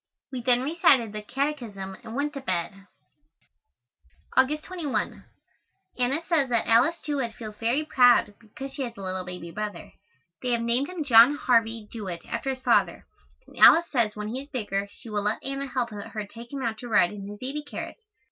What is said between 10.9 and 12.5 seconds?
John Harvey Jewett after